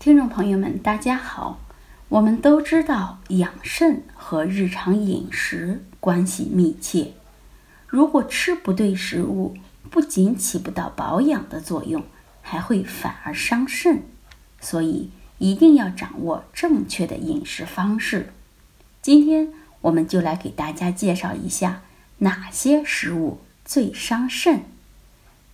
[0.00, 1.60] 听众朋友们，大家好。
[2.08, 7.12] 我们都知道，养肾和日常饮食关系密切。
[7.86, 9.58] 如果吃不对食物，
[9.90, 12.02] 不仅起不到保养的作用，
[12.40, 14.02] 还会反而伤肾。
[14.58, 18.32] 所以，一定要掌握正确的饮食方式。
[19.02, 21.82] 今天，我们就来给大家介绍一下
[22.20, 24.62] 哪些食物最伤肾。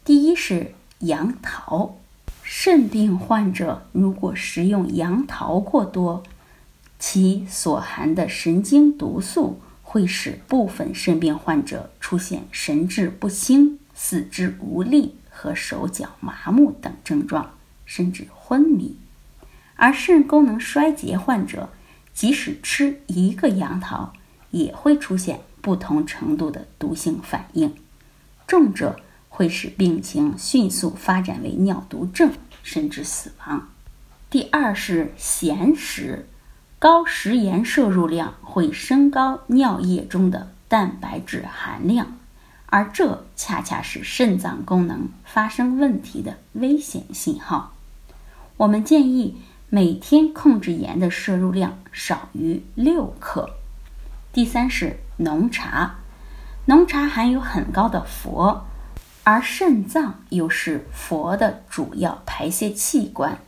[0.05, 1.97] 第一是杨桃。
[2.49, 6.23] 肾病患者如果食用杨桃过多，
[6.97, 17.51] 其所含的神经毒素会使部分肾病患者出现神志不清、四肢无力和手脚麻木等症状，
[17.85, 18.97] 甚至昏迷。
[19.75, 21.71] 而肾功能衰竭患者，
[22.15, 24.13] 即使吃一个杨桃，
[24.53, 27.75] 也会出现不同程度的毒性反应，
[28.47, 29.01] 重者。
[29.37, 32.33] 会使病情迅速发展为尿毒症，
[32.63, 33.69] 甚至死亡。
[34.31, 36.27] 第二是咸食，
[36.79, 42.17] 高食盐摄入量会升高尿液中的蛋白质含量，
[42.65, 47.75] 而这恰恰是肾脏功能发生问题的危险信号。
[48.57, 49.37] 我们建议
[49.69, 53.51] 每天控制盐的摄入量少于六克。
[54.33, 55.97] 第三是浓茶，
[56.65, 58.63] 浓茶含有很高的氟。
[59.29, 63.41] 而肾脏又是佛的主要排泄器官，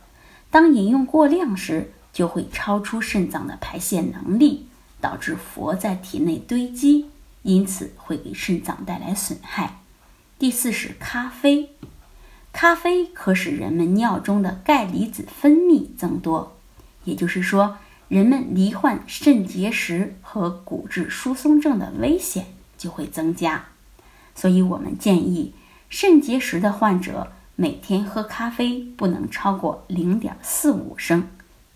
[0.51, 4.67] 当饮用过量时，就会超出肾脏的排泄能力，
[4.99, 7.05] 导致佛在体内堆积，
[7.43, 9.79] 因此会给肾脏带来损害。
[10.37, 11.69] 第四是咖啡，
[12.51, 16.57] 咖啡可使人们尿中的钙离子分泌增多，
[17.05, 17.77] 也就是说，
[18.09, 23.63] 人们罹患肾结石和骨质疏松症的危险就会增加。
[24.35, 25.53] 所以我们建议。
[25.89, 31.27] 肾结石的患者每天喝咖啡不能超过零点四五升，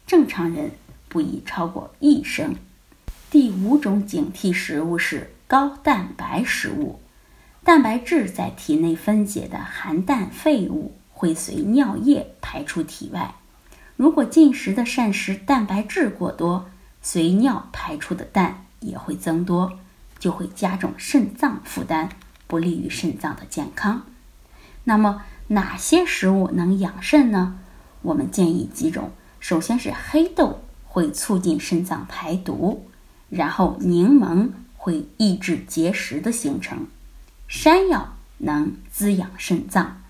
[0.05, 0.71] 正常人
[1.09, 2.55] 不宜超过一升。
[3.31, 6.99] 第五种警惕食物是高蛋白食物，
[7.63, 13.33] 蛋白质在体内分解的含氮废物会随尿液排出体外，
[13.97, 16.69] 如果进食的膳食蛋白质过多，
[17.01, 19.79] 随尿排出的氮也会增多，
[20.19, 22.09] 就会加重肾脏负担。
[22.53, 24.03] 不利于肾脏的健康。
[24.83, 27.59] 那么哪些食物能养肾呢？
[28.03, 29.09] 我们建议几种。
[29.39, 32.85] 首先是黑豆会促进肾脏排毒，
[33.31, 36.85] 然后柠檬会抑制结石的形成，
[37.47, 40.03] 山药能滋养肾脏，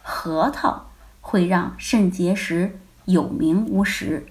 [0.00, 0.86] 核桃
[1.20, 4.26] 会让肾结石有名无实，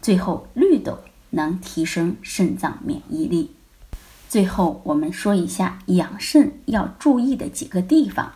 [0.00, 3.56] 最后绿豆能提升肾脏免疫力。
[4.32, 8.32] 最后，我们说一下养肾要注意的几个地方。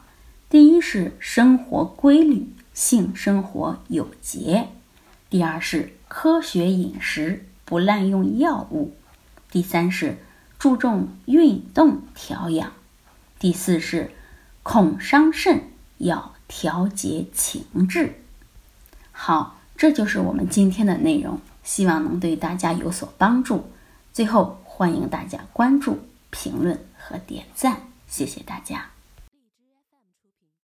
[0.51, 4.67] 第一是生活规律，性生活有节；
[5.31, 8.91] 第二是科学饮食，不滥用药物；
[9.51, 10.19] 第三是
[10.59, 12.73] 注重运动调养；
[13.39, 14.11] 第四是
[14.63, 15.63] 恐伤肾，
[15.97, 18.21] 要调节情志。
[19.13, 23.71] 好，这就是我们今天的内容，希望能对大家有所帮助。
[24.13, 24.59] 最后。
[24.79, 28.91] 欢迎大家关注、评论和点赞，谢谢大家。